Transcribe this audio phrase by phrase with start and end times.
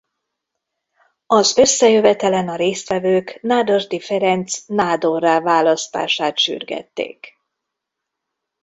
[1.27, 7.37] Az összejövetelen a résztvevők Nádasdy Ferenc nádorrá választását sürgették.